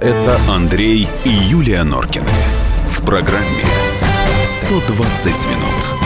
[0.00, 2.28] Это Андрей и Юлия Норкины.
[2.88, 3.64] В программе
[4.44, 6.00] 120 минут.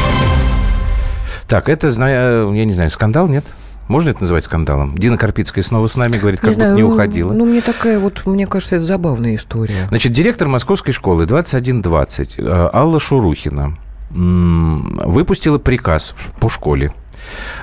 [1.49, 3.45] Так, это, знаю, я не знаю, скандал, нет?
[3.89, 4.97] Можно это называть скандалом?
[4.97, 7.33] Дина Карпицкая снова с нами, говорит, как Не будто знаю, не ну, уходила.
[7.33, 9.87] Ну, мне такая вот, мне кажется, это забавная история.
[9.89, 13.77] Значит, директор московской школы 2120 э, Алла Шурухина
[14.11, 16.93] выпустила приказ по школе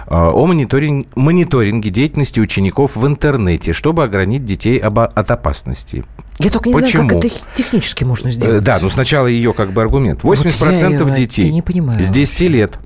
[0.08, 6.04] о мониторинг- мониторинге деятельности учеников в интернете, чтобы ограничить детей обо- от опасности.
[6.40, 7.10] Я только не Почему?
[7.10, 8.64] знаю, как это технически можно Э, сделать.
[8.64, 10.24] Да, ну сначала ее как бы аргумент.
[10.24, 12.78] 80% Вот я детей не понимаю с 10 лет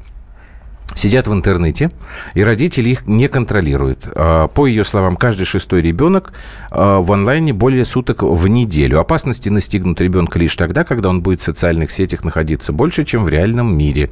[0.95, 1.91] сидят в интернете,
[2.33, 4.07] и родители их не контролируют.
[4.15, 6.33] А, По ее словам, каждый шестой ребенок
[6.69, 8.99] а, в онлайне более суток в неделю.
[8.99, 13.29] Опасности настигнут ребенка лишь тогда, когда он будет в социальных сетях находиться больше, чем в
[13.29, 14.09] реальном мире,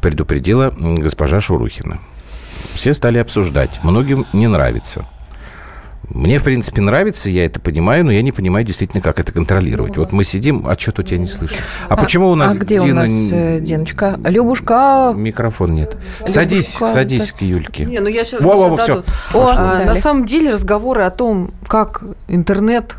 [0.00, 1.98] предупредила госпожа Шурухина.
[2.74, 3.80] Все стали обсуждать.
[3.82, 5.06] Многим не нравится.
[6.10, 9.96] Мне, в принципе, нравится, я это понимаю, но я не понимаю действительно, как это контролировать.
[9.96, 11.58] Вот мы сидим, а что-то у тебя не слышно.
[11.88, 14.18] А, почему у нас А где у Дина нас н- э, Диночка?
[14.24, 15.12] Любушка.
[15.16, 15.96] микрофон нет?
[16.24, 17.84] Садись, Любушка, садись к Юльке.
[17.86, 19.02] Не, ну я сейчас Во-во-во, всё.
[19.34, 22.96] О, А, на самом деле разговоры о том, как интернет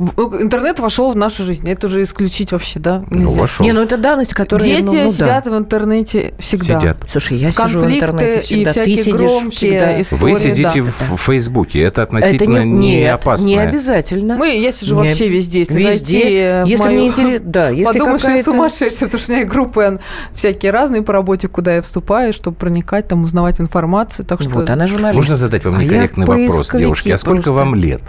[0.00, 1.68] интернет вошел в нашу жизнь.
[1.70, 3.04] Это уже исключить вообще, да?
[3.10, 3.38] Ну, нельзя.
[3.38, 3.66] вошел.
[3.66, 4.66] Не, ну это данность, которая...
[4.66, 5.10] Дети ну, ну да.
[5.10, 6.80] сидят в интернете всегда.
[6.80, 6.96] Сидят.
[7.10, 8.64] Слушай, я сижу в Конфликты интернете и всегда.
[8.64, 10.00] Ты всякие сидишь громкие всегда.
[10.00, 10.20] истории.
[10.22, 10.90] Вы сидите да.
[10.90, 13.46] в, Фейсбуке, это Это относительно не, нет, опасно.
[13.46, 14.36] не обязательно.
[14.36, 15.60] Мы, я сижу Не вообще везде.
[15.60, 15.90] Если Везде.
[15.90, 19.34] зайти э, Если мою- мне интересно, да, если Подумаешь, что я сумасшедшая, потому что у
[19.34, 20.00] меня и группы
[20.34, 24.24] всякие разные по работе, куда я вступаю, чтобы проникать, там, узнавать информацию.
[24.24, 25.16] Так что Вот, она журналист.
[25.16, 27.10] Можно задать вам А некорректный вопрос, поисковики девушки?
[27.10, 28.02] А сколько вам лет?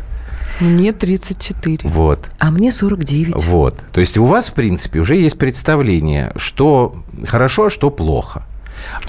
[0.60, 1.90] Мне 34.
[1.90, 2.30] Вот.
[2.40, 3.46] А мне 49.
[3.46, 3.76] Вот.
[3.92, 6.96] То есть у вас, в принципе, уже есть представление, что
[7.28, 8.44] хорошо, а что плохо.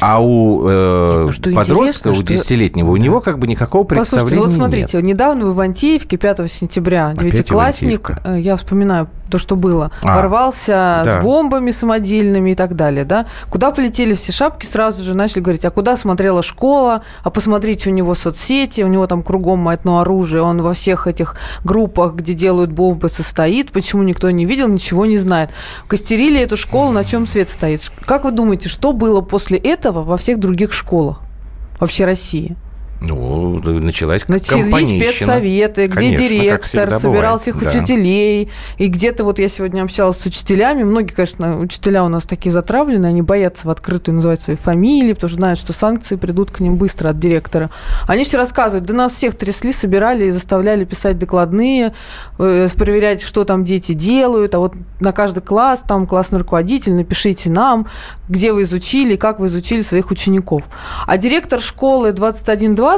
[0.01, 4.31] А у э, ну что подростка, у что- 10-летнего, у него как бы никакого представления
[4.31, 5.07] Послушайте, вот смотрите, нет.
[5.07, 11.21] недавно в Ивантеевке 5 сентября девятиклассник, э, я вспоминаю то, что было, А, ворвался да.
[11.21, 13.27] с бомбами самодельными и так далее, да?
[13.51, 17.93] Куда полетели все шапки, сразу же начали говорить, а куда смотрела школа, а посмотрите, у
[17.95, 22.71] него соцсети, у него там кругом маятное оружие, он во всех этих группах, где делают
[22.73, 25.51] бомбы, состоит, почему никто не видел, ничего не знает.
[25.89, 27.91] Костерили эту школу, на чем свет стоит.
[28.05, 31.23] Как вы думаете, что было после этого во всех других школах?
[31.81, 32.55] Вообще России.
[33.03, 37.69] Ну, началась Начались спецсоветы, где Конечно, директор собирал всех да.
[37.69, 38.51] учителей.
[38.79, 40.85] И где-то вот я сегодня общалась с учителями.
[40.85, 45.31] Многие, конечно, учителя у нас такие затравленные, они боятся в открытую называть свои фамилии, потому
[45.31, 47.71] что знают, что санкции придут к ним быстро от директора.
[48.07, 51.95] Они все рассказывают, да нас всех трясли, собирали и заставляли писать докладные,
[52.39, 57.51] э, проверять, что там дети делают, а вот на каждый класс, там классный руководитель, напишите
[57.51, 57.87] нам,
[58.29, 60.65] где вы изучили, как вы изучили своих учеников.
[61.07, 62.92] А директор школы 2120,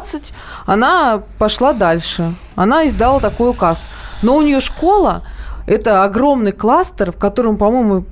[0.66, 2.32] она пошла дальше.
[2.56, 3.91] Она издала такой указ.
[4.22, 5.22] Но у нее школа–
[5.66, 8.04] это огромный кластер, в котором, по-моему,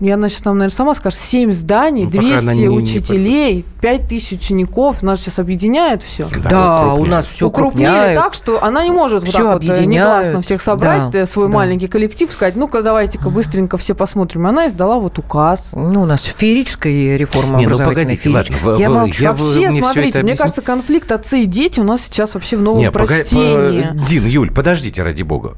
[0.00, 3.64] я сейчас нам, наверное, сама скажет, 7 зданий, Ну, пока она 200 не- не учителей,
[3.80, 5.02] 5 тысяч учеников.
[5.02, 6.28] Нас сейчас объединяет все.
[6.48, 9.78] Да, вот у нас все Укрупнили так, что она не может вот Всё так вот
[9.78, 11.54] э, негласно всех собрать, Да, э, свой да.
[11.54, 14.46] маленький коллектив, сказать, ну-ка давайте-ка быстренько все посмотрим.
[14.46, 15.70] Она издала вот указ.
[15.74, 19.22] Ну, у нас феерическая реформа Не, ну погодите, ладно, вы- Я вы- молчу.
[19.22, 22.56] я- вы Вообще, всё смотрите, мне кажется, конфликт отцы и дети у нас сейчас вообще
[22.56, 23.82] в новом Не, пога- прочтении.
[23.82, 25.54] по- Дин, Юль, подождите, ради бога.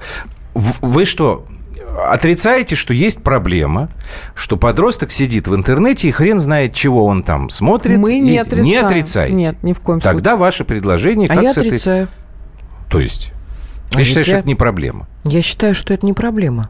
[0.54, 1.44] Вы что,
[2.08, 3.88] отрицаете, что есть проблема,
[4.34, 7.98] что подросток сидит в интернете и хрен знает, чего он там смотрит?
[7.98, 8.64] Мы не отрицаем.
[8.64, 9.34] Не отрицаете?
[9.34, 11.68] Нет, ни в коем Тогда ваше предложение А как я с этой...
[11.68, 12.08] отрицаю.
[12.88, 13.32] То есть?
[13.94, 15.08] А считаешь, ведь я- что это не проблема?
[15.24, 16.68] Я считаю, что это не проблема.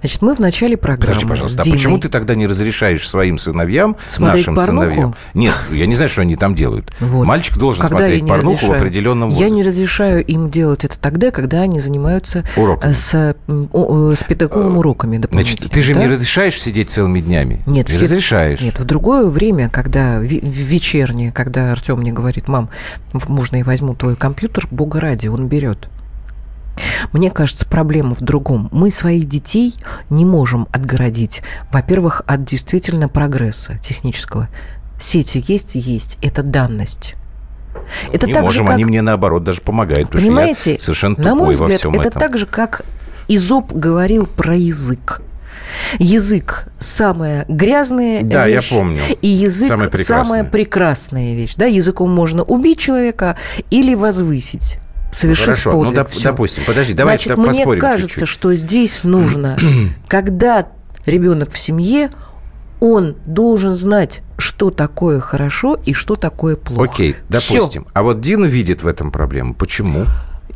[0.00, 3.08] Значит, мы в начале программы Подожди, пожалуйста, с а почему Диной- ты тогда не разрешаешь
[3.08, 4.86] своим сыновьям, Смотреть нашим порнуху?
[4.86, 5.14] сыновьям?
[5.34, 6.92] Нет, я не знаю, что они там делают.
[7.00, 7.24] Вот.
[7.24, 8.76] Мальчик должен Когда смотреть я порнуху в разрешаю?
[8.80, 9.54] определенном Я возрасте.
[9.56, 12.90] не разрешаю им делать это тогда, когда они занимаются Уроками.
[12.90, 13.34] э, с,
[13.72, 16.04] о- э, с педагогом уроками Значит, ты же им да?
[16.04, 17.62] не разрешаешь сидеть целыми днями?
[17.66, 18.60] Нет, не в те- разрешаешь.
[18.60, 22.68] Нет, в другое время, когда в вечернее, когда Артем мне говорит, мам,
[23.12, 25.88] в- можно я возьму твой компьютер, бога ради, он берет.
[27.12, 28.68] Мне кажется, проблема в другом.
[28.72, 29.74] Мы своих детей
[30.10, 34.48] не можем отгородить, во-первых, от действительно прогресса технического.
[34.98, 37.14] Сети есть, есть, это данность.
[38.12, 40.80] Это не так же, можем, как- они мне наоборот даже помогают, потому Понимаете, что я
[40.80, 42.20] совершенно на мой тупой во взгляд, всем это этом.
[42.20, 42.82] так же, как
[43.28, 45.22] Изоп говорил про язык.
[45.98, 49.00] Язык самая грязная Да, я вещь, помню.
[49.22, 50.24] и язык Самая прекрасная.
[50.24, 51.54] самая прекрасная вещь.
[51.56, 53.36] Да, языком можно убить человека
[53.70, 54.78] или возвысить,
[55.12, 55.98] совершив Хорошо, ну подвиг.
[56.00, 56.22] доп- Всё.
[56.30, 58.28] допустим, подожди, давайте Значит, мне поспорим кажется, чуть-чуть.
[58.28, 59.56] что здесь нужно,
[60.08, 60.66] когда
[61.06, 62.10] ребенок в семье,
[62.80, 66.82] он должен знать, что такое хорошо и что такое плохо.
[66.92, 67.86] Окей, допустим.
[67.92, 69.54] А вот Дина видит в этом проблему.
[69.54, 70.06] Почему?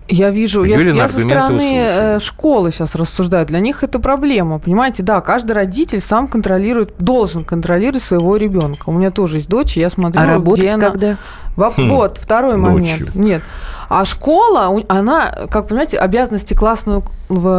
[0.09, 2.17] Я вижу, я, я со стороны услышали.
[2.17, 3.45] э, школы сейчас рассуждаю.
[3.45, 4.61] Для них это проблема.
[4.61, 8.85] Понимаете, да, каждый родитель сам контролирует, должен контролировать своего ребенка.
[8.89, 10.91] У меня тоже есть дочь, и я смотрю, А работать где она.
[10.91, 11.17] когда?
[11.57, 13.01] Во- Вот, второй момент.
[13.01, 13.09] Ночью.
[13.15, 13.43] Нет.
[13.89, 17.03] А школа, она, как понимаете, обязанности классного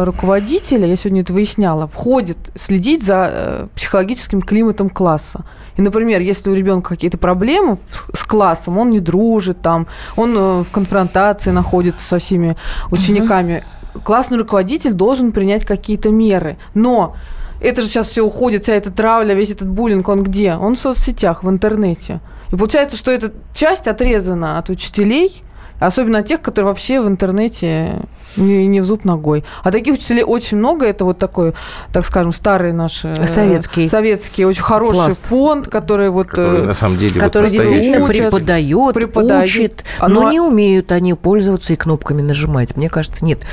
[0.04, 5.44] руководителя, я сегодня это выясняла, входит следить за э, психологическим климатом класса.
[5.78, 7.78] И, например, если у ребенка какие-то проблемы
[8.12, 9.86] с классом, он не дружит, там,
[10.16, 12.56] он э, в конфронтации находится со всеми
[12.90, 13.64] учениками,
[14.02, 16.58] классный руководитель должен принять какие-то меры.
[16.74, 17.14] Но
[17.60, 20.54] это же сейчас все уходит, вся эта травля, весь этот буллинг, он где?
[20.54, 22.20] Он в соцсетях, в интернете.
[22.50, 25.44] И получается, что эта часть отрезана от учителей,
[25.78, 28.02] особенно тех, которые вообще в интернете
[28.36, 29.44] не, не в зуб ногой.
[29.62, 30.86] А таких учителей очень много.
[30.86, 31.54] Это вот такой,
[31.92, 33.04] так скажем, старый наш...
[33.04, 33.88] э, Советский.
[33.88, 35.24] Советский, очень хороший Пласт.
[35.26, 36.28] фонд, который вот...
[36.28, 39.44] Который э, на самом деле который вот действительно учат, преподает, преподают.
[39.48, 42.76] учит, А, но ну, а- не умеют они пользоваться и кнопками нажимать.
[42.76, 43.44] Мне кажется, нет.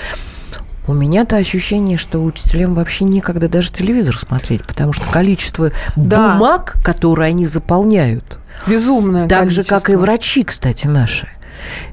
[0.88, 6.33] У меня-то ощущение, что учителям вообще некогда даже телевизор смотреть, потому что количество Да.
[6.33, 8.38] бумаг, которые они заполняют,
[8.68, 10.01] безумное так же, как и количество.
[10.06, 11.27] врачи, кстати, наши,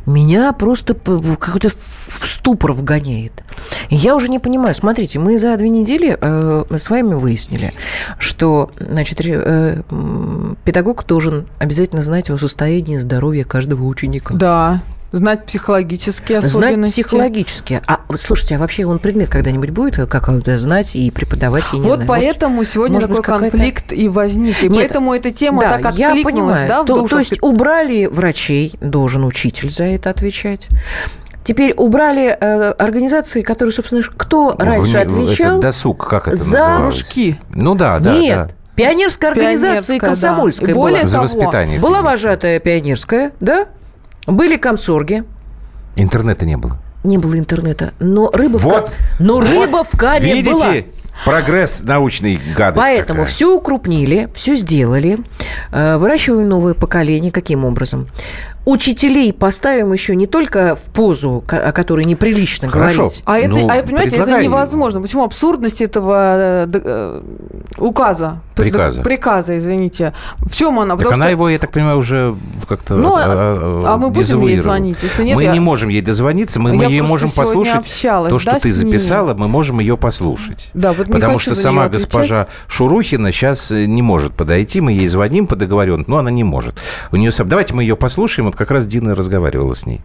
[0.06, 3.44] меня просто какой-то ступор вгоняет.
[3.90, 4.74] Я уже не понимаю.
[4.74, 7.72] Смотрите, мы за две недели э, с вами выяснили,
[8.18, 9.82] что значит, э,
[10.64, 14.34] педагог должен обязательно знать о состоянии здоровья каждого ученика.
[14.34, 14.82] Да,
[15.12, 17.02] знать психологические Знать особенности.
[17.02, 17.82] психологически.
[17.86, 20.28] А вот слушайте, а вообще он предмет когда-нибудь будет э, как
[20.58, 21.64] знать и преподавать?
[21.72, 24.62] Я не Вот знаю, может, поэтому сегодня может такой конфликт и возник.
[24.62, 26.68] И Нет, поэтому эта тема да, так я откликнулась, понимаю.
[26.68, 30.68] да, в то, душу то есть убрали врачей, должен учитель за это отвечать.
[31.44, 35.54] Теперь убрали э, организации, которые, собственно, кто раньше отвечал?
[35.58, 36.94] Это досуг, как это за называлось?
[36.94, 37.36] кружки.
[37.54, 38.48] Ну да, да, Нет, да.
[38.76, 40.06] пионерская организация и Пионерская, да.
[40.06, 41.08] комсомольская И более была.
[41.08, 41.80] За того, воспитание.
[41.80, 43.66] Была вожатая пионерская, да?
[44.26, 45.24] Были комсорги.
[45.96, 46.78] Интернета не было.
[47.04, 47.92] Не было интернета.
[47.98, 48.88] Но рыба, Вот.
[48.88, 50.52] в, ка- но рыба в кане Видите?
[50.52, 50.74] была.
[51.26, 53.32] Прогресс научный гадость Поэтому какая.
[53.32, 55.18] все укрупнили, все сделали.
[55.70, 57.30] Э, Выращиваем новое поколение.
[57.30, 58.08] Каким образом?
[58.64, 62.94] Учителей поставим еще не только в позу, о которой неприлично Хорошо.
[63.02, 63.22] говорить.
[63.24, 64.44] А это, Ну, а, понимаете, это предлагай.
[64.44, 65.00] невозможно.
[65.02, 67.22] Почему абсурдность этого э, э,
[67.78, 69.02] указа, пр- Приказа.
[69.02, 70.90] приказа, извините, в чем она?
[70.94, 72.36] Так Потому она что его, я так понимаю, уже
[72.68, 74.98] как-то Ну, а, а мы будем ей звонить?
[75.02, 78.38] Если нет, мы я- не можем ей дозвониться, мы, мы просто можем послушать общалась, то,
[78.38, 80.70] что да, ты записала, мы можем ее послушать.
[80.72, 85.56] Да, вот Потому что сама госпожа Шурухина сейчас не может подойти, мы ей звоним по
[85.56, 86.76] договоренности, но она не может.
[87.10, 90.02] У нее Давайте мы ее послушаем, вот как раз Дина разговаривала с ней.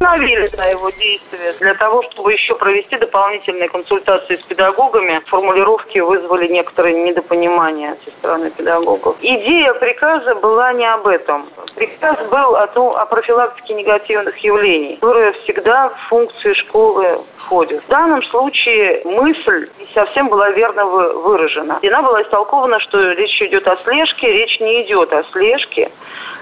[0.00, 5.20] Приостановили да, его действия для того, чтобы еще провести дополнительные консультации с педагогами.
[5.26, 9.18] Формулировки вызвали некоторые недопонимания со стороны педагогов.
[9.20, 11.50] Идея приказа была не об этом.
[11.74, 17.20] Приказ был о, том, о профилактике негативных явлений, которая всегда в функции школы
[17.50, 17.84] входит.
[17.84, 21.78] В данном случае мысль не совсем была верно вы- выражена.
[21.82, 25.90] И она была истолкована, что речь идет о слежке, речь не идет о слежке.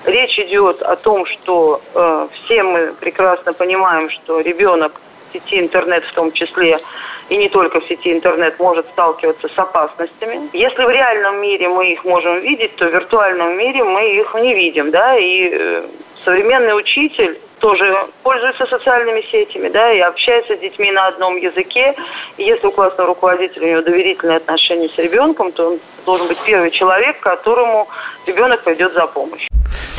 [0.04, 4.92] Речь идет о том, что э, все мы прекрасно понимаем, что ребенок
[5.28, 6.78] в сети интернет в том числе,
[7.28, 10.48] и не только в сети интернет, может сталкиваться с опасностями.
[10.52, 14.54] Если в реальном мире мы их можем видеть, то в виртуальном мире мы их не
[14.54, 15.86] видим, да, и э,
[16.24, 21.94] современный учитель тоже пользуется социальными сетями, да, и общается с детьми на одном языке.
[22.36, 26.38] И если у классного руководителя у него доверительные отношения с ребенком, то он должен быть
[26.46, 27.88] первый человек, которому
[28.26, 29.48] ребенок пойдет за помощью.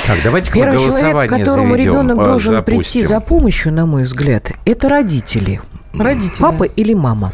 [0.10, 3.08] Так, давайте Первый человек, которому заведем, ребенок э, должен прийти запустим.
[3.08, 5.62] за помощью, на мой взгляд, это родители.
[5.94, 6.42] родители.
[6.42, 7.32] Папа или мама.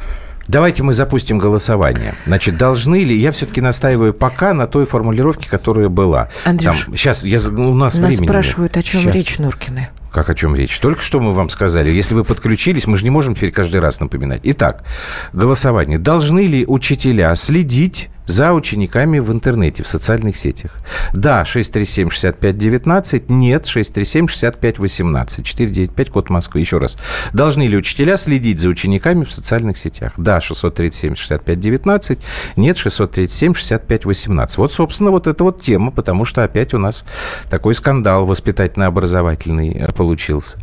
[0.49, 2.15] Давайте мы запустим голосование.
[2.27, 3.15] Значит, должны ли...
[3.17, 6.27] Я все-таки настаиваю пока на той формулировке, которая была.
[6.43, 8.29] Андрюш, сейчас, я, за- у нас, Нас времени нет.
[8.29, 9.13] спрашивают, о чем Щас.
[9.15, 9.87] речь, Нуркины.
[10.11, 10.77] Как о чем речь?
[10.79, 11.89] Только что мы вам сказали.
[11.91, 14.41] Если вы подключились, мы же не можем теперь каждый раз напоминать.
[14.43, 14.83] Итак,
[15.31, 15.97] голосование.
[15.97, 20.71] Должны ли учителя следить за учениками в интернете, в социальных сетях?
[21.13, 23.25] Да, 637-65-19.
[23.29, 25.43] Нет, 637-65-18.
[25.43, 26.59] 495, код Москвы.
[26.59, 26.97] Еще раз.
[27.33, 30.13] Должны ли учителя следить за учениками в социальных сетях?
[30.17, 32.19] Да, 637-65-19.
[32.55, 34.53] Нет, 637-65-18.
[34.57, 37.05] Вот, собственно, вот эта вот тема, потому что опять у нас
[37.49, 40.59] такой скандал воспитательно-образовательный э, получился.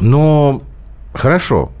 [0.00, 0.62] Но
[1.12, 1.72] хорошо,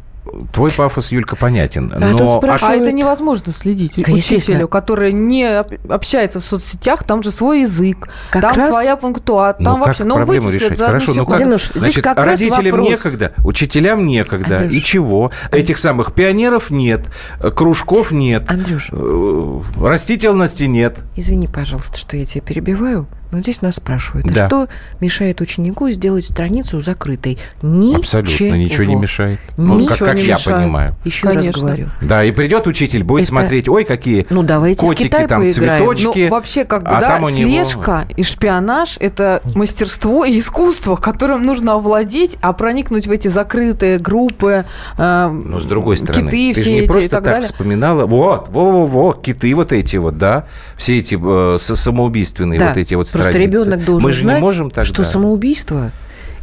[0.52, 1.92] твой пафос, Юлька, понятен.
[1.94, 4.16] А тут Но спрашивают- А спрашивают- это невозможно следить Естественно.
[4.38, 8.96] учителю, который не об- общается в соцсетях, там же свой язык, Как там раз- своя
[8.96, 10.78] пунктуация, Ну, там как вообще, ну, проблему вычислят решать?
[10.78, 11.38] за одну Хорошо, ну как?
[11.38, 12.88] Динуш, здесь Значит, как родителям вопрос.
[12.88, 14.56] некогда, учителям некогда.
[14.58, 14.72] Андрюш.
[14.74, 15.30] И чего?
[15.52, 17.06] Этих самых пионеров нет,
[17.40, 20.98] э, кружков нет, Андрюш, э, растительности нет.
[21.16, 23.06] извини, пожалуйста, что я тебя перебиваю.
[23.30, 24.46] Но здесь нас спрашивают, а Да.
[24.48, 24.68] что
[25.00, 27.38] мешает ученику сделать страницу закрытой?
[27.62, 27.98] Ничего.
[27.98, 29.38] Абсолютно ничего не мешает.
[29.56, 30.58] Ну, как, Ничего как не я мешает.
[30.62, 30.90] понимаю.
[31.04, 31.62] Еще раз Конечно.
[31.66, 31.88] говорю.
[32.00, 35.40] Да, и придет учитель, будет Это- смотреть, ой, какие Ну, давайте в котики, Китай там
[35.42, 35.78] поиграем.
[35.94, 36.24] цветочки.
[36.24, 40.38] Ну, вообще, как бы, а да, там у него- слежка и шпионаж– это мастерство и
[40.38, 44.64] искусство, которым нужно овладеть, а проникнуть в эти закрытые группы,
[44.96, 47.32] э, Но с другой стороны, киты ты все же не эти и просто так так,
[47.34, 47.46] далее.
[47.46, 48.06] вспоминала.
[48.06, 53.06] Вот, во-во-во, киты вот эти вот, да, все эти э, самоубийственные Да, вот эти вот
[53.24, 54.84] Просто ребенок должен Мы же знать, не можем тогда.
[54.84, 55.92] что самоубийство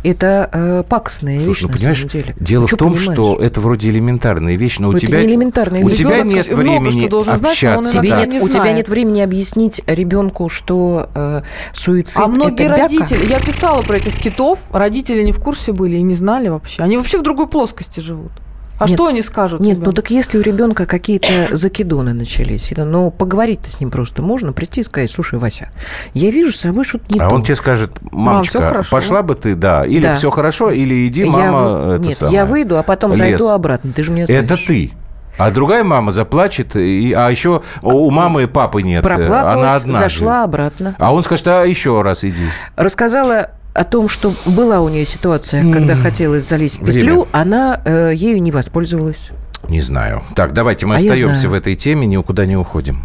[0.04, 2.36] это э, пакостная Слушай, вещь ну на понимаешь, самом деле.
[2.40, 3.14] дело Ну, в том, понимаешь?
[3.14, 5.98] что это вроде элементарная вещь, но у Ну, это тебя не элементарная у вещь.
[5.98, 7.94] тебя нет много времени знать, но он общаться.
[7.98, 8.26] иногда да.
[8.28, 11.42] не у тебя нет времени объяснить ребенку, что э,
[11.74, 12.76] суицид А многие это бяка.
[12.84, 16.84] родители, я писала про этих китов, родители не в курсе были и не знали вообще.
[16.84, 18.32] Они вообще в другой плоскости живут.
[18.78, 18.96] А Нет.
[18.98, 19.62] что они скажут?
[19.62, 19.86] Нет, ребенку?
[19.86, 24.52] ну так если у ребенка какие-то закидоны начались, это, ну поговорить-то с ним просто можно,
[24.52, 25.70] прийти и сказать, слушай, Вася,
[26.14, 27.36] я вижу с собой что-то не А то.
[27.36, 28.90] он тебе скажет, мамочка, хорошо».
[28.92, 30.18] пошла бы ты, да, или Да.
[30.18, 32.36] все хорошо, или иди, Я мама, вы- это Нет, самое.
[32.38, 33.20] я выйду, а потом лес.
[33.20, 33.94] зайду обратно.
[33.94, 34.44] Ты же меня знаешь.
[34.44, 34.92] Это ты.
[35.38, 39.06] А другая мама заплачет, и, а еще у мамы и папы нет.
[39.06, 40.00] э, Она Проплакалась, одна.
[40.00, 40.46] зашла живет.
[40.46, 40.96] обратно.
[41.00, 42.44] А он скажет, а еще раз иди.
[42.78, 47.00] Рассказала о том, что была у нее ситуация, когда хотелось залезть в Время.
[47.02, 49.32] петлю, она э, ею не воспользовалась.
[49.68, 50.24] Не знаю.
[50.34, 53.04] Так, давайте мы А остаемся в этой теме, никуда не уходим.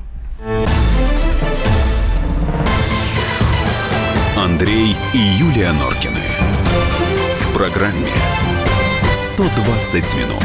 [4.37, 6.15] Андрей и Юлия Норкины.
[7.41, 8.07] В программе
[9.13, 10.45] 120 минут.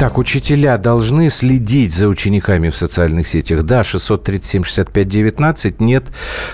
[0.00, 3.64] Так, учителя должны следить за учениками в социальных сетях.
[3.64, 6.04] Да, 637-65-19, нет,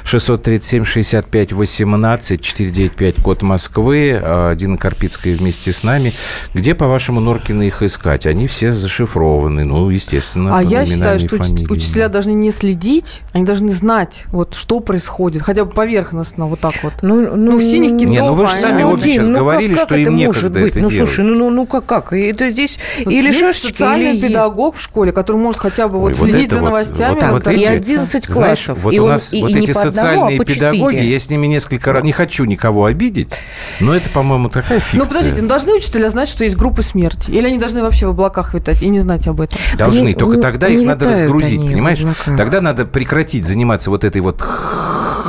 [0.04, 6.12] 637-65-18, 495, код Москвы, а, Дина Карпицкая вместе с нами.
[6.54, 8.26] Где, по-вашему, Норкина их искать?
[8.26, 11.70] Они все зашифрованы, ну, естественно, А я считаю, что фамилиями.
[11.70, 16.74] учителя должны не следить, они должны знать, вот что происходит, хотя бы поверхностно, вот так
[16.82, 16.94] вот.
[17.02, 19.74] Ну, Ну, синих китов, Не, ну вы же а сами они- обе сейчас ну, говорили,
[19.74, 20.72] как, что как им это некогда может быть?
[20.72, 21.08] это ну, делать.
[21.08, 22.12] слушай, ну, ну, ну как, как?
[22.12, 24.28] Это здесь Вот или есть шашечки, социальный или...
[24.28, 27.20] педагог в школе, который может хотя бы Ой, вот вот следить это за вот- новостями.
[27.20, 28.78] вот- вот и эти- 11 Знаешь, классов.
[28.82, 31.18] вот и у он- нас и- вот и эти одному, социальные а по педагоги, я
[31.18, 33.34] с ними несколько раз не хочу никого обидеть,
[33.80, 34.98] но это, по-моему, такая фикция.
[34.98, 37.30] Ну, подождите, ну должны учителя знать, что есть группы смерти?
[37.30, 39.58] Или они должны вообще в облаках витать и не знать об этом?
[39.76, 42.00] Должны, только ну, тогда не их надо разгрузить, понимаешь?
[42.00, 42.36] облаках.
[42.36, 44.42] Тогда надо прекратить заниматься вот этой вот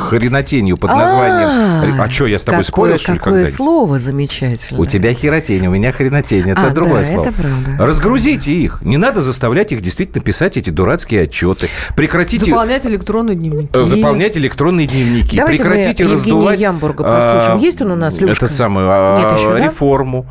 [0.07, 2.01] хренотенью под названием...
[2.01, 4.81] А что, я с тобой спорил, что ли, Какое слово замечательное.
[4.81, 6.51] У тебя херотень, у меня хренотень.
[6.51, 7.27] Это А, другое слово.
[7.27, 7.85] это правда.
[7.85, 8.81] Разгрузите их.
[8.81, 11.69] Не надо заставлять их действительно писать эти дурацкие отчеты.
[11.95, 13.69] Прекратите Заполнять электронные дневники.
[13.73, 15.37] э, заполнять электронные дневники.
[15.37, 16.59] Прекратите Евгения раздувать...
[16.59, 17.57] Ямбурга а, послушаем.
[17.59, 18.17] Есть он у нас?
[18.17, 19.65] Это а, да?
[19.65, 20.25] реформу.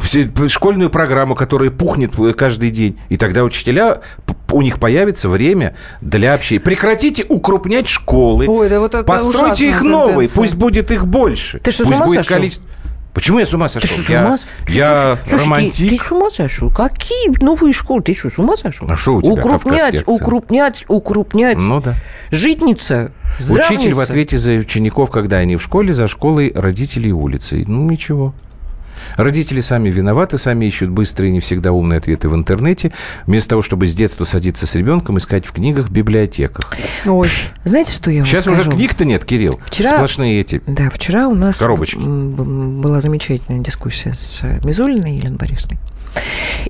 [0.00, 2.98] Все- школьную программу, которая пухнет э, каждый день.
[3.08, 4.00] И тогда учителя,
[4.50, 6.60] у них появится время для общения.
[6.60, 8.46] Прекратите укрупнять школы.
[8.48, 10.36] Ой, да вот это Постройте их новые, тенденция.
[10.36, 11.58] пусть будет их больше.
[11.60, 12.64] Ты что, пусть будет количество...
[13.12, 13.88] Почему я с ума Ты сошел?
[13.88, 14.38] что, с я ума?
[14.68, 15.90] я Слушай, ты- романтик.
[16.00, 16.70] Ты, с ума сошел?
[16.70, 18.02] Какие новые школы?
[18.02, 18.86] Ты что, с ума сошел?
[18.88, 21.58] А что у тебя, Укрупнять, укрупнять, укрупнять.
[21.58, 21.94] Ну да.
[22.30, 24.02] Житница, Учитель в здравница.
[24.02, 27.64] ответе за учеников, когда они в школе, за школой родителей улицы.
[27.66, 28.32] Ну, ничего.
[29.16, 32.92] Родители сами виноваты, сами ищут быстрые, не всегда умные ответы в интернете,
[33.26, 36.74] вместо того, чтобы с детства садиться с ребенком, искать в книгах, библиотеках.
[37.06, 37.28] Ой,
[37.64, 38.60] Знаете, что я вам Сейчас скажу?
[38.60, 39.60] уже книг-то нет, Кирилл.
[39.64, 40.62] Вчера- Сплошные эти.
[40.66, 41.98] Да, вчера у нас Коробочки.
[41.98, 45.78] была замечательная дискуссия с Мизулиной Еленой Борисовной.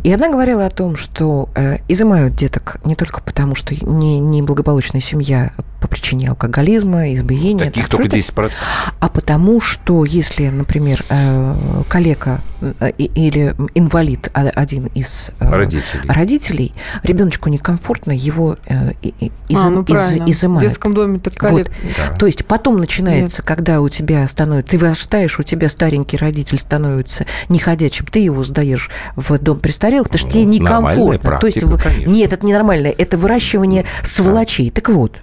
[0.03, 4.43] И она говорила о том, что э, изымают деток не только потому, что не, не
[4.43, 7.67] благополучная семья по причине алкоголизма, избиения.
[7.67, 8.53] Таких только что-то, 10%.
[9.01, 11.55] А потому что если, например, э,
[11.89, 16.09] калека э, или инвалид а- один из э, Родителей.
[16.09, 20.27] родителей, ребеночку некомфортно, его э, и- и- а, ну из- правильно.
[20.27, 20.69] В изымают.
[20.69, 21.51] детском доме так Вот.
[21.51, 21.71] коллег.
[22.19, 24.71] То есть потом начинается, когда у тебя становится...
[24.73, 30.19] Ты вырастаешь, у тебя старенький родитель становится неходячим, ты его сдаешь в дом престарелых, потому
[30.19, 31.39] что тебе Ну, нормальная некомфортно.
[31.39, 32.11] То есть, практика, в- конечно.
[32.11, 34.71] нет, это ненормально, это выращивание сволочей.
[34.71, 35.23] Так вот,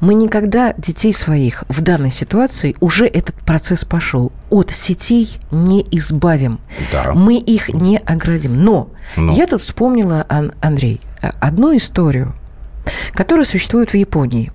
[0.00, 4.32] Мы никогда детей своих в данной ситуации уже этот процесс пошел.
[4.48, 6.58] От сетей не избавим.
[6.92, 7.12] Да.
[7.12, 8.54] Мы их не оградим.
[8.54, 9.32] Но, Но.
[9.32, 12.34] я тут вспомнила, Ан- Андрей, одну историю
[13.12, 14.50] которая существует в Японии.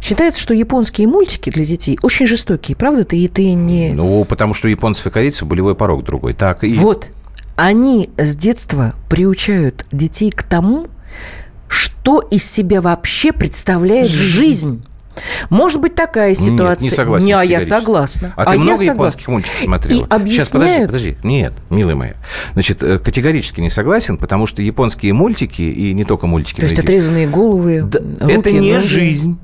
[0.00, 3.02] Считается, что японские мультики для детей очень жестокие, правда?
[3.02, 3.92] Ты, ты не...
[3.92, 6.32] Ну, потому что у японцев и корейцев болевой порог другой.
[6.32, 6.74] Так, и...
[6.74, 7.08] Вот.
[7.56, 10.86] Они с детства приучают детей к тому,
[11.68, 14.82] что из себя вообще представляет жизнь.
[15.50, 16.82] Может быть такая ситуация.
[16.84, 17.68] не согласен Не, а я категорически.
[17.68, 18.32] согласна.
[18.34, 18.92] А ты я много согласна.
[18.94, 20.00] японских мультиков смотрела?
[20.00, 20.32] И объясняют...
[20.32, 21.16] Сейчас, подожди, подожди.
[21.22, 22.14] Нет, милая моя.
[22.54, 26.60] Значит, э, категорически не согласен, потому что японские мультики, и не только мультики.
[26.60, 28.86] То есть отрезанные головы, Да, руки, это не ноги.
[28.86, 29.38] жизнь.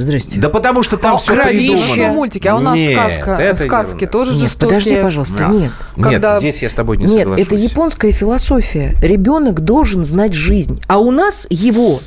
[0.00, 0.40] Здрасте.
[0.40, 2.12] Да потому что там А все придумано.
[2.12, 4.06] мультики, а у нас Нет, сказка, это сказки ерунда.
[4.12, 4.68] тоже Нет, жестокие.
[4.68, 5.48] подожди, пожалуйста, Да.
[5.48, 5.70] нет.
[5.96, 7.46] Нет, Когда- здесь я с тобой не Нет, соглашусь.
[7.46, 8.94] это японская философия.
[9.02, 10.80] Ребенок должен знать жизнь.
[10.86, 12.00] А у нас его,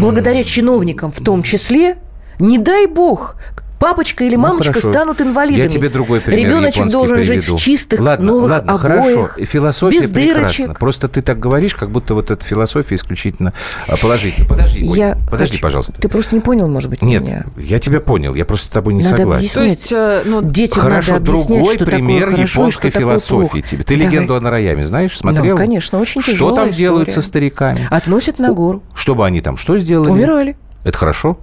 [0.00, 1.96] благодаря чиновникам в том числе,
[2.38, 3.36] не дай бог,
[3.82, 4.92] папочка или Ну, мамочка хорошо.
[4.92, 5.60] станут инвалидами.
[5.64, 7.56] Я тебе другой пример Ребеночек должен жить приведу.
[7.56, 9.44] в чистых ладно, новых ладно, обоях, хорошо.
[9.44, 10.40] Философия без прекрасна.
[10.42, 10.78] дырочек.
[10.78, 13.52] Просто ты так говоришь, как будто вот эта философия исключительно
[13.88, 14.48] а, положительная.
[14.48, 15.94] Подожди, Оль, Я подожди, хочу- пожалуйста.
[16.00, 17.46] Ты просто не понял, может быть, Нет, меня.
[17.56, 19.52] я тебя понял, я просто с тобой не Надо согласен.
[19.52, 22.98] То есть, э, ну, Детям Хорошо, надо объяснять, другой что пример такое хорошо японской что
[23.00, 23.82] философии тебе.
[23.82, 24.12] Ты Давай.
[24.12, 25.18] легенду о Нараяме знаешь?
[25.18, 25.54] Смотрел?
[25.54, 27.84] Ну, конечно, очень Что там делают со стариками?
[27.90, 28.82] Относят на гору.
[28.94, 30.10] Чтобы они там что сделали?
[30.10, 30.56] Умирали.
[30.84, 31.36] Это хорошо?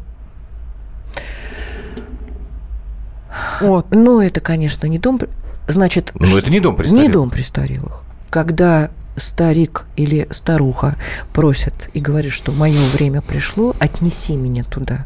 [3.61, 3.87] Вот.
[3.91, 5.19] Ну, это, конечно, не дом...
[5.67, 7.07] Значит, Ну, это не дом престарелых.
[7.07, 8.03] Не дом престарелых.
[8.29, 10.95] Когда старик или старуха
[11.33, 15.05] просят и говорят, что мое время пришло, отнеси меня туда.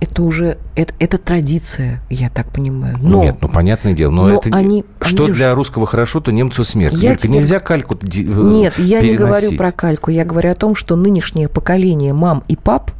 [0.00, 2.98] Это уже, это, это традиция, я так понимаю.
[3.00, 6.20] Ну, Но Нет, ну понятное дело, но, но это они- что Андрюш, для русского хорошо,
[6.20, 6.94] то немцу смерть.
[6.96, 10.74] Я тебе- нельзя кальку э, Нет, я не говорю про кальку, я говорю о том,
[10.74, 12.90] что нынешнее поколение мам и пап,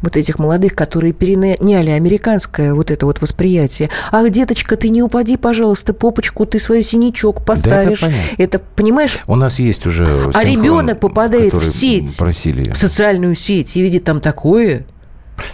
[0.00, 5.36] вот этих молодых, которые переняли американское вот это вот восприятие, ах, деточка, ты не упади,
[5.36, 8.00] пожалуйста, попочку, ты свой синячок поставишь.
[8.00, 8.22] понятно.
[8.38, 12.16] это, понимаешь, У нас есть уже А синхрон, ребенок попадает в сеть.
[12.18, 12.70] Просили.
[12.72, 14.86] в социальную сеть и видит там такое.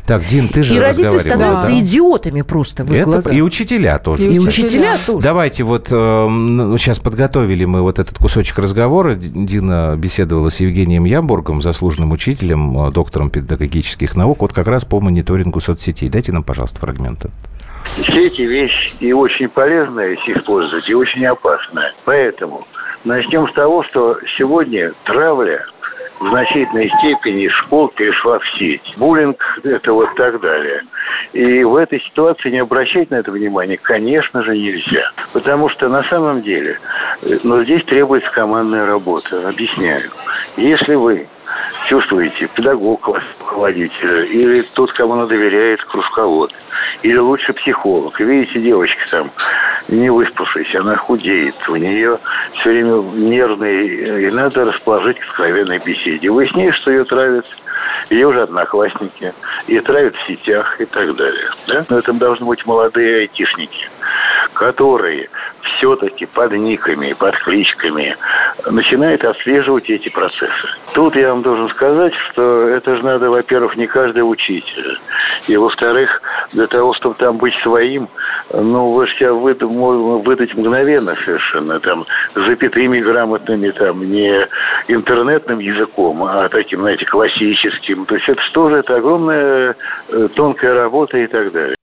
[0.06, 1.78] Так, Дин, ты же И родители становятся да?
[1.78, 3.34] идиотами просто в их Это- глазах.
[3.34, 4.24] И учителя тоже.
[4.24, 4.48] И кстати.
[4.48, 5.22] учителя тоже.
[5.22, 9.14] Давайте вот сейчас подготовили мы вот этот кусочек разговора.
[9.14, 15.00] Дина беседовала с Евгением Ямбургом, заслуженным учителем, э, доктором педагогических наук, вот как раз по
[15.00, 16.08] мониторингу соцсетей.
[16.08, 17.26] Дайте нам, пожалуйста, фрагмент.
[17.96, 21.94] Сети вещь и очень полезная, если использовать, и очень опасная.
[22.04, 22.66] Поэтому
[23.04, 25.64] начнем с того, что сегодня травля
[26.20, 28.94] в значительной степени школ перешла в сеть.
[28.96, 30.82] Буллинг– это вот так далее.
[31.32, 35.10] И в этой ситуации не обращать на это внимание, конечно же, нельзя.
[35.32, 36.78] Потому что на самом деле,
[37.22, 39.48] э, но здесь требуется командная работа.
[39.48, 40.10] Объясняю.
[40.56, 41.26] Если вы
[41.88, 46.52] чувствуете, педагог, класс руководитель, или тот, кому она доверяет, кружковод,
[47.02, 48.18] или лучше психолог.
[48.18, 49.30] Видите, девочка там
[49.88, 52.18] не выспавшаяся, она худеет, у нее
[52.60, 56.30] все время нервный, и надо расположить к откровенной беседе.
[56.30, 57.46] Выясняешь, что ее травят
[58.10, 59.34] ее же одноклассники,
[59.66, 61.50] и травят в сетях и так далее.
[61.68, 61.86] Да?
[61.88, 63.90] Но это должны быть молодые айтишники,
[64.56, 65.28] которые
[65.62, 68.16] все-таки под никами, под кличками
[68.70, 70.68] начинают отслеживать эти процессы.
[70.94, 74.98] Тут я вам должен сказать, что это же надо, во-первых, не каждый учитель.
[75.48, 78.08] И, во-вторых, для того, чтобы там быть своим,
[78.52, 84.48] ну, вы же себя мо- выдать мгновенно совершенно, там, запятыми грамотными, там, не
[84.88, 88.06] интернетным языком, а таким, знаете, классическим.
[88.06, 89.76] То есть это что же, это огромная
[90.08, 91.75] э, тонкая работа и так далее.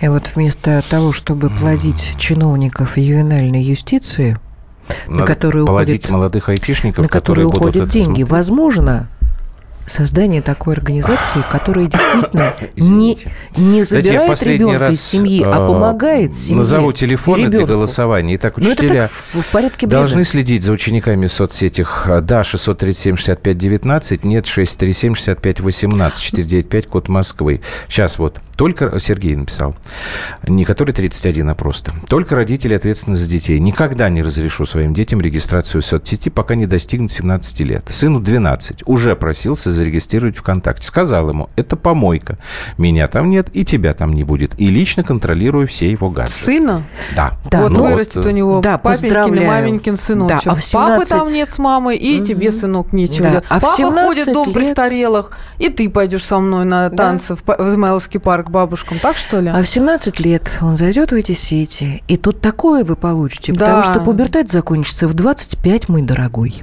[0.00, 4.38] И вот вместо того, чтобы плодить чиновников ювенальной юстиции,
[5.08, 8.28] Надо которые плодить уходят- молодых айтишников, на которые будут уходят деньги, смотреть.
[8.30, 9.08] возможно,
[9.86, 13.18] создание такой организации, которая действительно не,
[13.56, 16.58] не забирает ребенка раз, из семьи, а э, помогает семье.
[16.58, 18.36] Назову телефоны для голосования.
[18.36, 19.96] Итак, Ну, учителя так в, в порядке бреда.
[19.98, 22.06] должны следить за учениками в соцсетях.
[22.22, 27.60] Да, 637-65-19, нет, 637-65-18, 495, код Москвы.
[27.88, 29.74] Сейчас вот, только Сергей написал,
[30.46, 31.92] не который 31, а просто.
[32.10, 33.58] Только родители ответственны за детей.
[33.58, 37.86] Никогда не разрешу своим детям регистрацию в соцсети, пока не достигнут 17 лет.
[37.88, 38.82] Сыну 12.
[38.84, 40.86] Уже просился зарегистрировать ВКонтакте.
[40.86, 42.36] Сказал ему, это помойка.
[42.76, 44.52] Меня там нет, и тебя там не будет.
[44.60, 46.38] И лично контролирую все его гаджеты.
[46.38, 46.82] Сына?
[47.16, 47.38] Да.
[47.50, 50.44] Да, вот ну вырастет у него да, папенькин и маменькин сыночек.
[50.44, 52.24] Да, а в Папы 17 там нет с мамой, и Мгм.
[52.26, 53.44] тебе, сынок, нечего Да, делать.
[53.48, 57.36] а Папа 17 ходит в дом лет- престарелых, и ты пойдешь со мной на танцы
[57.36, 58.98] па- в Измайловский парк к бабушкам.
[58.98, 59.48] Так что ли?
[59.48, 63.82] А в 17 лет он зайдет в эти сети, и тут такое вы получите, потому
[63.82, 63.82] Да.
[63.84, 66.54] что пубертат закончится в 25, мой дорогой.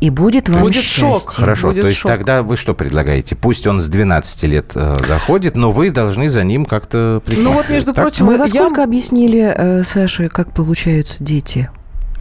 [0.00, 1.14] И будет вам Будет шок.
[1.20, 1.40] счастье.
[1.40, 2.10] Хорошо, будет то есть шок.
[2.10, 3.34] тогда вы что предлагаете?
[3.34, 7.44] Пусть он с 12 лет э, заходит, но вы должны за ним как-то присматривать.
[7.56, 8.04] Ну вот, между так?
[8.04, 11.70] прочим, Мы во я- сколько объяснили э, Саше, как получаются дети?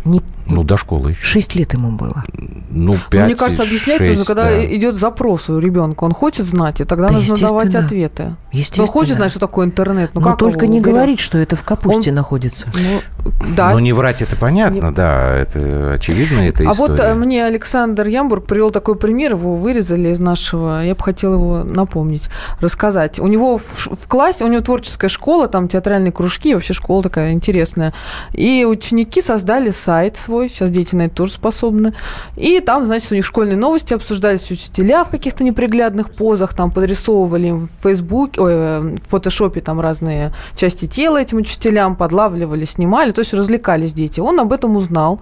[0.05, 1.25] Не Ну, до школы еще.
[1.25, 2.23] шесть лет ему было.
[2.69, 6.03] Ну, 5, Мне кажется, объяснять нужно, когда идет запрос у ребенка.
[6.03, 7.85] Он хочет знать, и тогда Да, нужно давать естественно.
[7.85, 8.23] ответы.
[8.23, 8.87] Он Естественно.
[8.87, 10.11] хочет знать, что такое интернет.
[10.13, 12.67] Ну, Но как только не говорить, что это в капусте Он- находится.
[12.75, 13.71] Ну, да.
[13.71, 16.91] Ну, не врать, это понятно, да, это очевидно, это А история.
[16.91, 21.33] вот э, мне Александр Ямбург привел такой пример, его вырезали из нашего, я бы хотела
[21.35, 22.29] его напомнить,
[22.59, 23.19] рассказать.
[23.19, 27.31] У него в, в классе, у него творческая школа, там театральные кружки, вообще школа такая
[27.31, 27.93] интересная.
[28.33, 31.93] И ученики создали сайт свой, сейчас дети на это тоже способны.
[32.35, 37.47] И там, значит, у них школьные новости обсуждались учителя в каких-то неприглядных позах, там подрисовывали
[37.47, 43.11] им в Фейсбуке, ой, э, в фотошопе там разные части тела этим учителям, подлавливали, снимали,
[43.11, 44.19] то есть развлекались дети.
[44.19, 45.19] Он об этом узнал.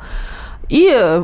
[0.70, 1.24] И,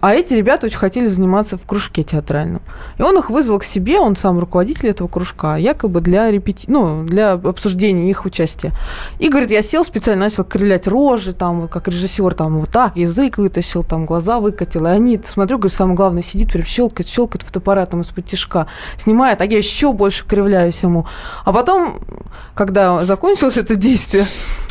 [0.00, 2.62] а эти ребята очень хотели заниматься в кружке театральном.
[2.98, 6.66] И он их вызвал к себе, он сам руководитель этого кружка, якобы для, репети...
[6.68, 8.72] ну, для обсуждения их участия.
[9.18, 13.38] И, говорит, я сел специально, начал кривлять рожи, там, как режиссер, там, вот так, язык
[13.38, 14.86] вытащил, там, глаза выкатил.
[14.86, 19.44] И они, смотрю, говорит, самое главное, сидит, прям щелкает, щелкает фотоаппаратом из-под тяжка, снимает, а
[19.44, 21.06] я еще больше кривляюсь ему.
[21.44, 22.00] А потом,
[22.54, 24.26] когда закончилось это действие,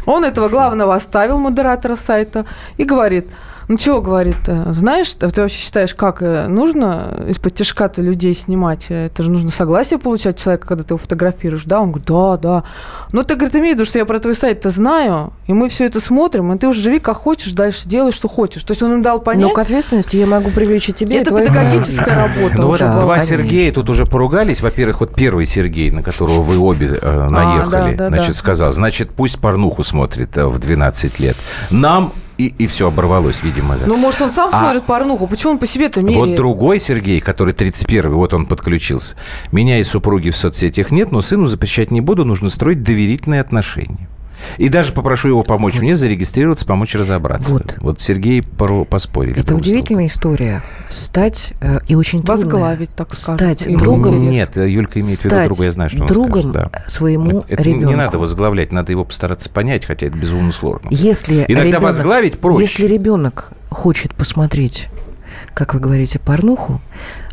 [0.05, 2.45] он этого главного оставил, модератора сайта,
[2.77, 3.27] и говорит,
[3.67, 8.85] ну чего, говорит, э, знаешь, ты вообще считаешь, как э, нужно из-под тяжка-то людей снимать?
[8.89, 11.81] Э, Это же нужно согласие получать человека, когда ты его фотографируешь, да?
[11.81, 12.63] Он говорит, да, да.
[13.11, 15.85] Ну ты, говорит, имеешь в виду, что я про твой сайт-то знаю, и мы все
[15.85, 18.63] это смотрим, и ты уже живи как хочешь, дальше делай, что хочешь.
[18.63, 21.19] То есть он им дал Но понять, к ответственности я могу привлечь и тебя, и
[21.19, 22.61] это твоих педагогическая работа.
[22.61, 23.21] Ну вот два конечно.
[23.21, 24.61] Сергея тут уже поругались.
[24.61, 28.33] Во-первых, вот первый Сергей, на которого вы обе э, наехали, А, да, да, значит, да.
[28.33, 31.35] сказал, значит, пусть порнуху смотрит э, в 12 лет.
[31.71, 33.77] Нам и, и все оборвалось, видимо.
[33.85, 36.25] Ну, может, он сам А- смотрит порнуху, почему он по себе-то меряет?
[36.25, 39.15] Вот другой Сергей, который 31-й, вот он подключился.
[39.51, 44.09] Меня и супруги в соцсетях нет, но сыну запрещать не буду, нужно строить доверительные отношения.
[44.57, 47.59] И даже попрошу его помочь мне зарегистрироваться, помочь разобраться.
[47.81, 47.99] Вот.
[48.01, 49.39] Сергей пору- поспорили.
[49.39, 50.61] Это удивительная история.
[50.89, 53.35] Стать э, и очень трудно Возглавить, так скажем.
[53.55, 54.27] Стать другом.
[54.29, 56.83] Нет, Юлька имеет в виду друга, я знаю, что он другом скажет, да.
[56.87, 57.89] своему Это не- ребенку.
[57.89, 60.87] не надо возглавлять, надо его постараться понять, хотя это безумно сложно.
[60.91, 62.61] Если Иногда ребенок- возглавить проще.
[62.61, 64.87] Если ребенок хочет посмотреть,
[65.55, 66.81] как вы говорите, порнуху,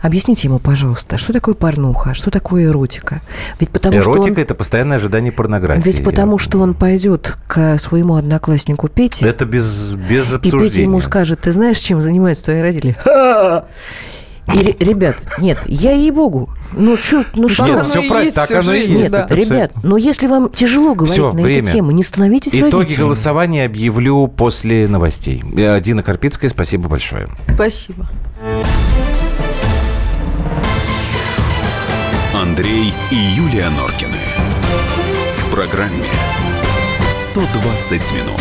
[0.01, 3.21] объясните ему, пожалуйста, что такое порнуха, что такое эротика.
[3.59, 5.83] Ведь потому Эротика что он, это постоянное ожидание порнографии.
[5.85, 10.85] ведь потому что он пойдет к своему однокласснику Пете, Это без, без и Петя обсуждения.
[10.85, 12.97] ему скажет, ты знаешь, чем занимаются твои родители?
[14.53, 17.65] И, ре- ребят, нет, я ей-богу, ну что, ну что?
[17.65, 19.11] Нет, все правильно, так оно и есть.
[19.11, 19.27] Нет, да.
[19.31, 21.63] ребят, но если вам тяжело говорить Всё, на время.
[21.63, 23.05] эту тему, не становитесь Итоги родителями.
[23.05, 25.43] голосования объявлю после новостей.
[25.57, 27.29] Э, Дина Карпицкая, спасибо большое.
[27.55, 28.09] Спасибо.
[32.35, 34.17] Андрей и Юлия Норкины.
[35.39, 36.05] В программе
[37.11, 38.41] 120 минут.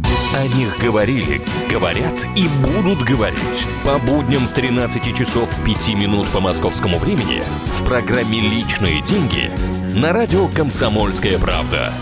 [0.33, 3.67] О них говорили, говорят и будут говорить.
[3.85, 7.43] По будням с 13 часов 5 минут по московскому времени
[7.79, 9.51] в программе «Личные деньги»
[9.95, 11.93] на радио «Комсомольская правда».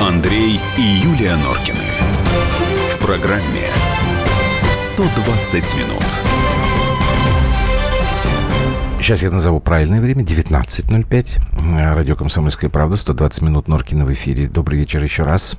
[0.00, 1.78] Андрей и Юлия Норкины.
[2.94, 3.68] В программе
[4.72, 6.49] 120 минут.
[9.00, 10.22] Сейчас я назову правильное время.
[10.24, 11.40] 19.05.
[11.62, 12.98] Э, Радио «Комсомольская правда».
[12.98, 14.46] 120 минут Норкина в эфире.
[14.46, 15.56] Добрый вечер еще раз.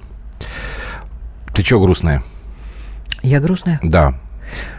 [1.54, 2.22] Ты что грустная?
[3.24, 3.80] Я грустная.
[3.82, 4.14] Да.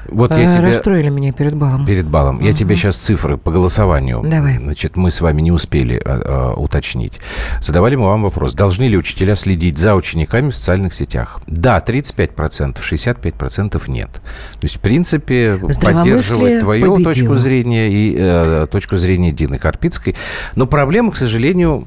[0.09, 0.69] Вот я Э, тебе...
[0.69, 1.87] Расстроили меня перед балом.
[1.87, 2.41] Перед балом.
[2.41, 4.23] Я тебе сейчас цифры по голосованию.
[4.25, 4.59] Давай.
[4.59, 7.19] Значит, мы с вами не успели э, э, уточнить.
[7.61, 8.55] Задавали мы вам вопрос.
[8.55, 11.41] Должны ли учителя следить за учениками в социальных сетях?
[11.47, 14.11] Да, 35%, 65% нет.
[14.13, 20.17] То есть, в принципе, поддерживает твою точку зрения и э, точку зрения Дины Карпицкой.
[20.55, 21.87] Но проблема, к сожалению,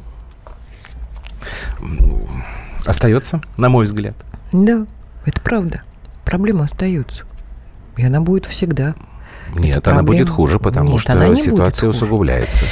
[2.86, 4.16] остается, на мой взгляд.
[4.52, 4.86] Да,
[5.26, 5.82] это правда.
[6.24, 7.24] Проблема остается.
[7.98, 8.96] И она будет всегда.
[9.54, 12.66] Нет, она будет хуже, потому Нет, что ситуация усугубляется.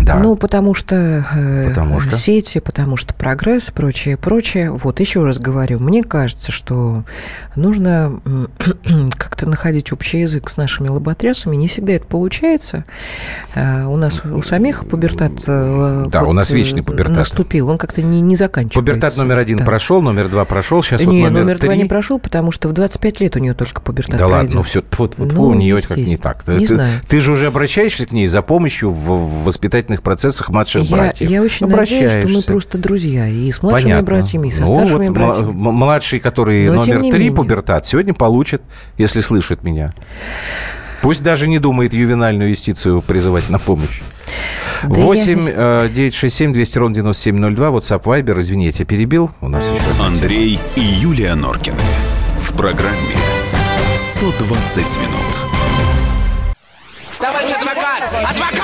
[0.00, 0.16] Да.
[0.16, 2.14] Ну, потому что, э, Потому что?
[2.16, 4.70] сети, потому что прогресс, прочее, прочее.
[4.70, 7.04] Вот, еще раз говорю, мне кажется, что
[7.56, 8.20] нужно
[9.16, 11.56] как-то находить общий язык с нашими лоботрясами.
[11.56, 12.84] Не всегда это получается.
[13.54, 17.16] Э, У нас у самих пубертат э, Да, у нас вечный пубертат.
[17.16, 17.68] наступил.
[17.70, 18.80] Он как-то не, не заканчивается.
[18.80, 19.64] Пубертат номер один Да.
[19.64, 21.68] прошел, номер два прошел, сейчас вот не, номер, номер три.
[21.68, 24.54] два не прошел, потому что в 25 лет у нее только пубертат Да ладно, пройдет.
[24.54, 26.46] ну все, вот, вот Ну, у нее как не так.
[26.48, 27.00] Не ты, знаю.
[27.08, 29.48] ты же уже обращаешься к ней за помощью в, в
[29.84, 31.30] воспитательных процессах младших Я, братьев.
[31.30, 33.28] я очень надеюсь, что мы просто друзья.
[33.28, 34.06] И с младшими Понятно.
[34.06, 35.50] братьями, и со ну, старшими вот братьями.
[35.52, 37.32] младший, который Но номер три менее.
[37.32, 38.62] пубертат, сегодня получит,
[38.98, 39.94] если слышит меня.
[41.02, 44.00] Пусть даже не думает ювенальную юстицию призывать на помощь.
[44.84, 49.30] Да я 8 не- э, 967 200 ровно 9702, WhatsApp, Viber, извини, я тебя перебил.
[49.42, 50.02] У нас еще.
[50.02, 51.76] Андрей и Юлия Норкины.
[52.40, 52.96] В программе
[53.96, 55.44] «120 минут».
[57.18, 58.02] Товарищ адвокат!
[58.30, 58.63] Адвокат!